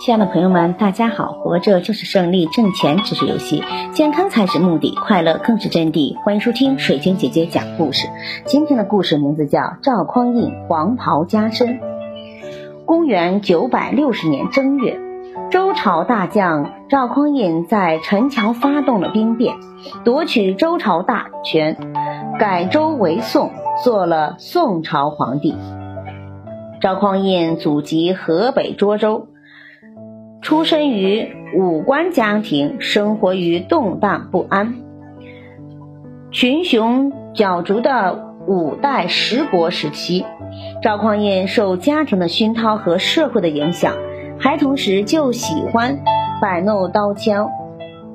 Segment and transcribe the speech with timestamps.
[0.00, 1.32] 亲爱的朋友们，大家好！
[1.32, 3.62] 活着就是胜利，挣钱只是游戏，
[3.92, 6.16] 健康才是目的，快乐更是真谛。
[6.22, 8.08] 欢迎收听水晶姐姐讲故事。
[8.46, 11.78] 今天的故事名字叫《赵匡胤黄袍加身》。
[12.86, 14.98] 公元九百六十年正月，
[15.50, 19.56] 周朝大将赵匡胤在陈桥发动了兵变，
[20.04, 21.76] 夺取周朝大权，
[22.38, 23.50] 改周为宋，
[23.84, 25.54] 做了宋朝皇帝。
[26.80, 29.28] 赵匡胤祖籍河北涿州。
[30.40, 34.76] 出生于武官家庭，生活于动荡不安、
[36.30, 40.24] 群雄角逐的五代十国时期。
[40.80, 43.94] 赵匡胤受家庭的熏陶和社会的影响，
[44.38, 45.98] 孩童时就喜欢
[46.40, 47.50] 摆弄刀枪、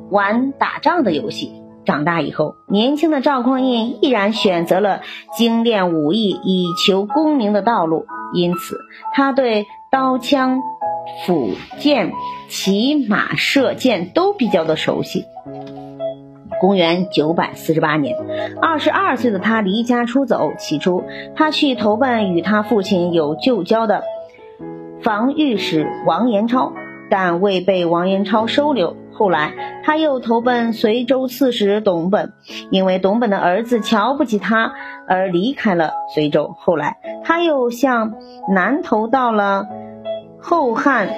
[0.10, 1.52] 玩打仗的游戏。
[1.86, 5.02] 长大以后，年轻的赵匡胤毅然选择了
[5.38, 8.80] 精炼武艺以求功名的道路，因此
[9.14, 10.60] 他对刀枪。
[11.26, 12.14] 斧剑、
[12.48, 15.26] 骑马、射箭都比较的熟悉。
[16.62, 18.16] 公元九百四十八年，
[18.62, 20.54] 二十二岁的他离家出走。
[20.58, 21.04] 起初，
[21.36, 24.06] 他去投奔与他父亲有旧交的
[25.02, 26.72] 防御使王延超，
[27.10, 28.96] 但未被王延超收留。
[29.16, 32.34] 后来，他又投奔随州刺史董本，
[32.72, 34.74] 因为董本的儿子瞧不起他
[35.08, 36.56] 而离开了随州。
[36.60, 38.16] 后来，他又向
[38.54, 39.68] 南投到了。
[40.42, 41.10] 后汉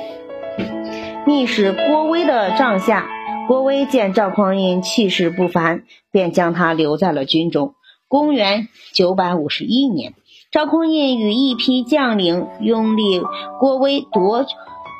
[1.26, 3.08] 密使郭威的帐下，
[3.48, 7.74] 郭威见赵匡胤气势不凡，便将他留在了军中。
[8.08, 10.14] 公元九百五十一年，
[10.52, 13.20] 赵匡胤与一批将领拥立
[13.60, 14.46] 郭威，夺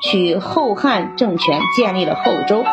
[0.02, 2.64] 取后汉政权，建立了后周。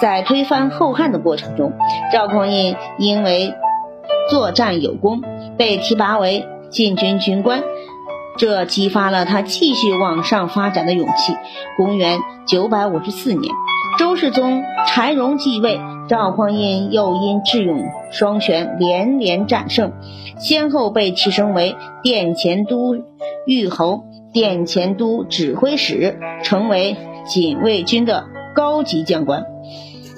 [0.00, 1.72] 在推翻后汉的过程中，
[2.12, 3.54] 赵匡胤因为
[4.30, 5.22] 作战有功，
[5.56, 7.62] 被提拔为禁军军官。
[8.36, 11.36] 这激发了他继续往上发展的勇气。
[11.76, 13.54] 公元九百五十四年，
[13.96, 19.92] 周世宗柴荣继位，赵匡胤又因智勇双全，连连战胜，
[20.36, 22.96] 先后被提升为殿前都
[23.46, 24.02] 御侯、
[24.32, 29.44] 殿前都指挥使，成为禁卫军的高级将官。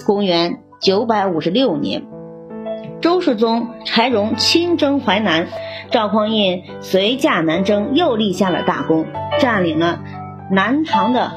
[0.06, 2.06] 公元九百五十六年，
[3.00, 5.48] 周世宗柴荣亲征淮南。
[5.90, 9.04] 赵匡胤随驾南征，又立下了大功，
[9.40, 9.98] 占领了
[10.48, 11.32] 南唐的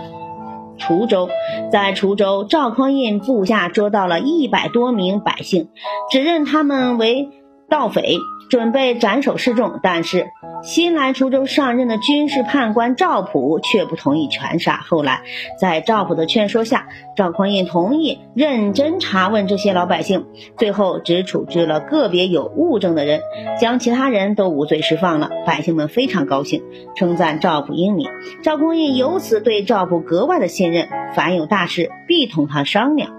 [0.78, 1.30] 滁州。
[1.72, 5.70] 在滁州，赵匡胤部下捉到了一百多名百姓，
[6.12, 7.30] 指认他们为
[7.70, 8.18] 盗匪，
[8.50, 9.80] 准备斩首示众。
[9.82, 10.28] 但是，
[10.64, 14.78] 新来滁州上任的军事判官赵普却不同意全杀。
[14.78, 15.22] 后来，
[15.60, 20.26] 在赵普的劝说下，赵匡胤同意认真查问这些老百姓，
[20.58, 23.22] 最后只处置了个别有物证的人，
[23.62, 25.30] 将其他人都无罪释放了。
[25.46, 26.64] 百姓们非常高兴，
[26.96, 28.10] 称赞赵普英明。
[28.44, 33.12] 赵匡胤由此对赵普格外的信任，凡有大事必同他商量。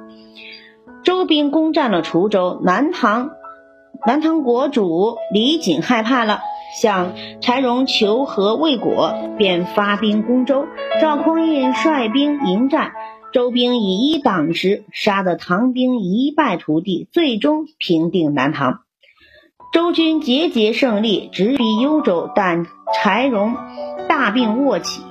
[1.03, 3.31] 周兵攻占了滁州，南唐
[4.06, 6.41] 南唐国主李璟害怕了。
[6.81, 10.66] 向柴荣求和未果，便发兵攻周。
[11.03, 12.93] 赵匡胤率兵迎战，
[13.33, 18.83] 周兵以一挡十，杀得唐兵一败涂地，最终平定南唐。
[19.72, 23.56] 周军节节胜利，直逼幽州，但柴荣
[24.09, 25.03] 大病卧起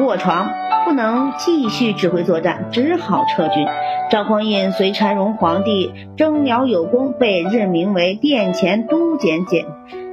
[0.00, 0.48] 卧床，
[0.84, 3.66] 不能继续指挥作战，只好撤军。
[4.10, 9.66] 赵匡胤随柴荣皇帝征辽有功，被任命为殿前都检检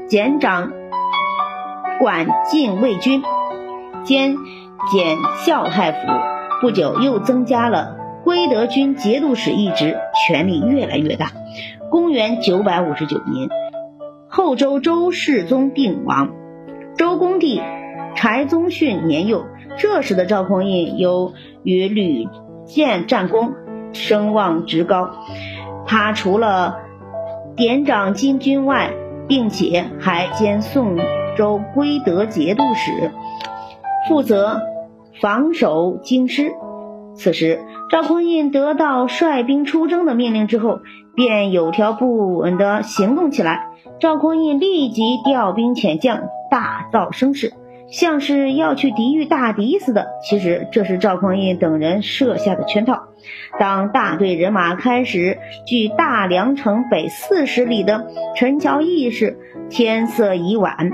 [0.07, 0.71] 检长。
[1.99, 3.21] 管禁卫军，
[4.03, 4.35] 兼
[4.91, 5.97] 检校太府。
[6.61, 9.97] 不久，又增加了归德军节度使一职，
[10.27, 11.31] 权力越来越大。
[11.89, 13.49] 公元九百五十九年，
[14.27, 16.29] 后周周世宗病亡，
[16.95, 17.61] 周公帝
[18.15, 19.45] 柴宗训年幼。
[19.77, 22.27] 这时的赵匡胤由与吕
[22.65, 23.53] 建战功，
[23.93, 25.09] 声望直高。
[25.85, 26.77] 他除了
[27.55, 28.91] 典掌金军外，
[29.27, 30.97] 并且还兼宋。
[31.37, 33.11] 州归德节度使，
[34.09, 34.59] 负责
[35.21, 36.51] 防守京师。
[37.15, 40.79] 此时，赵匡胤得到率兵出征的命令之后，
[41.15, 43.69] 便有条不紊地行动起来。
[44.01, 47.53] 赵匡胤立即调兵遣将，大造声势，
[47.91, 50.07] 像是要去抵御大敌似的。
[50.21, 53.03] 其实，这是赵匡胤等人设下的圈套。
[53.59, 59.37] 当大队人马开始距大梁城北四十里的陈桥驿时，
[59.69, 60.91] 天色已晚。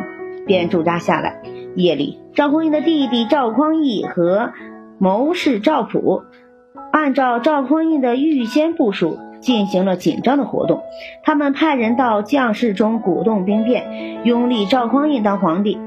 [0.47, 1.41] 便驻扎下来。
[1.75, 4.53] 夜里，赵匡胤的弟弟赵匡义和
[4.99, 6.21] 谋士赵普，
[6.91, 10.83] 按照赵匡胤的预先部署，进行了紧张的活动。
[11.23, 15.79] 他们派人到将士中鼓动兵变，拥立赵匡胤当皇帝。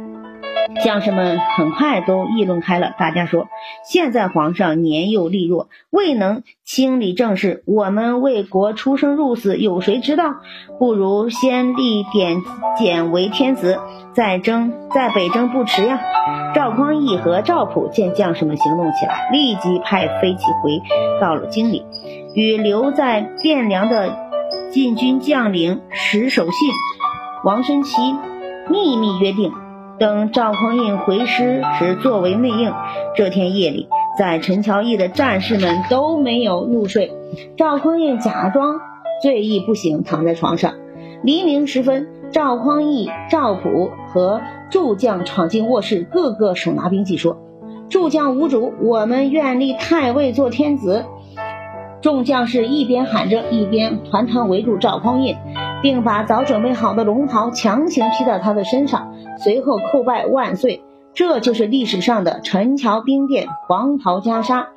[0.84, 2.94] 将士们很快都议论开了。
[2.98, 3.48] 大家说，
[3.84, 10.36] 现在皇上年幼力弱，未能清理政事，我们为国出生入死，有谁知道？
[10.78, 12.42] 不如先立典
[12.78, 13.78] 简为天子，
[14.12, 16.00] 再征再北征不迟呀。
[16.54, 20.80] 赵匡胤和赵普见将士们行动起来，立即派飞骑回
[21.20, 21.84] 到了京里，
[22.34, 24.16] 与留在汴梁的
[24.70, 26.52] 禁军将领石守信、
[27.44, 28.00] 王申期
[28.70, 29.52] 秘密约定。
[29.98, 32.72] 等赵匡胤回师时，作为内应。
[33.16, 37.12] 这天夜里，在陈桥驿的战士们都没有入睡。
[37.56, 38.80] 赵匡胤假装
[39.22, 40.74] 醉意不醒，躺在床上。
[41.24, 44.40] 黎明时分，赵匡胤、赵普和
[44.70, 47.36] 诸将闯进卧室，个个手拿兵器，说
[47.90, 51.06] ：“诸将无主，我们愿立太尉做天子。”
[52.00, 55.36] 众将士一边喊着，一边团团围住赵匡胤，
[55.82, 59.12] 并把早准备好的龙袍强行披到他的身上。
[59.38, 60.82] 随后叩拜万岁，
[61.14, 64.68] 这就是历史上的陈桥兵变、黄袍加纱、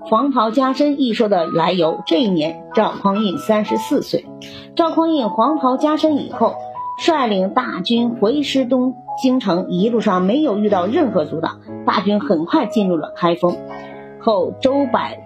[0.00, 2.00] 黄袍加身一说的来由。
[2.06, 4.26] 这一年，赵匡胤三十四岁。
[4.76, 6.54] 赵匡胤黄袍加身以后，
[6.98, 13.56] 率领大军回师东京城，一路上没有遇到任何阻挡，大军很快进入了开封。
[14.20, 15.18] 后周百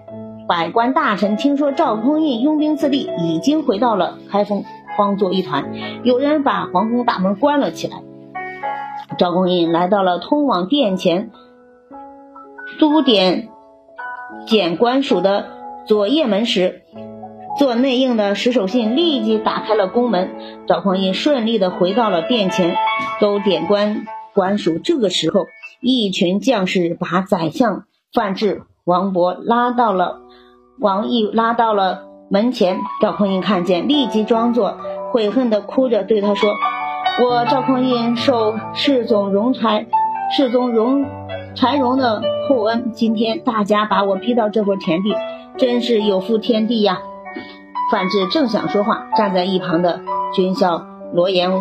[0.47, 4.63] 百官大臣听说赵匡胤拥兵自立，已经回到了开封，
[4.97, 5.71] 慌作一团。
[6.03, 8.03] 有人把皇宫大门关了起来。
[9.17, 11.31] 赵匡胤来到了通往殿前
[12.79, 13.47] 都点
[14.45, 15.45] 检官署的
[15.85, 16.81] 左掖门时，
[17.57, 20.35] 做内应的石守信立即打开了宫门。
[20.67, 22.75] 赵匡胤顺利的回到了殿前。
[23.19, 24.05] 都点官
[24.35, 25.47] 官署这个时候，
[25.81, 30.21] 一群将士把宰相范质、王勃拉到了
[30.79, 32.79] 王毅拉到了门前。
[33.01, 34.77] 赵匡胤看见，立即装作
[35.11, 36.51] 悔恨的哭着对他说。
[37.19, 39.87] 我赵匡胤受世宗荣才
[40.35, 41.05] 世宗荣
[41.55, 45.15] 柴荣的厚恩，今天大家把我逼到这块田地，
[45.57, 46.99] 真是有负天地呀！
[47.91, 50.01] 范质正想说话，站在一旁的
[50.35, 51.51] 军校罗延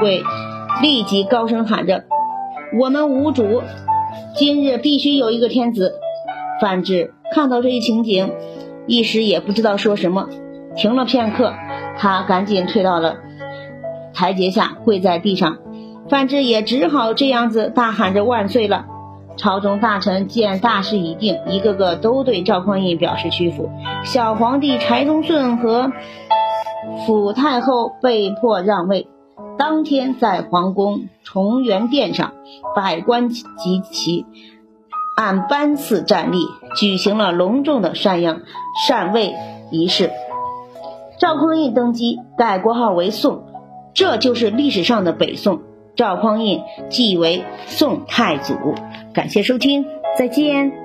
[0.00, 0.22] 贵
[0.82, 2.04] 立即高声喊着
[2.80, 3.62] ：“我们无主，
[4.34, 5.94] 今日必须有一个天子！”
[6.60, 8.32] 范质看到这一情景，
[8.88, 10.28] 一时也不知道说什么，
[10.74, 11.54] 停了片刻，
[11.96, 13.18] 他赶紧退到了。
[14.14, 15.58] 台阶下跪在地上，
[16.08, 18.86] 范质也只好这样子大喊着万岁了。
[19.36, 23.70] 朝中大臣见大事已定，一个个都对赵匡胤表示屈服。
[24.04, 25.92] 小皇帝柴宗顺和
[27.06, 29.06] 辅太后被迫让位。
[29.56, 32.32] 当天在皇宫崇元殿上，
[32.74, 33.44] 百官集
[33.90, 34.24] 齐，
[35.18, 36.38] 按班次站立，
[36.76, 38.42] 举行了隆重的禅让
[38.86, 39.34] 禅位
[39.72, 40.12] 仪式。
[41.18, 43.42] 赵匡胤登基，改国号为宋。
[43.94, 45.62] 这就是历史上的北宋，
[45.96, 48.54] 赵匡胤即为宋太祖。
[49.12, 49.86] 感谢收听，
[50.16, 50.77] 再见。